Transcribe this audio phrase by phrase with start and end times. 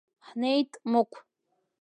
[0.27, 1.17] Ҳнеит Мықә.